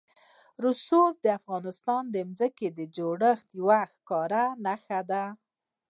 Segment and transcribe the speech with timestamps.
[0.63, 5.23] رسوب د افغانستان د ځمکې د جوړښت یوه ښکاره نښه ده.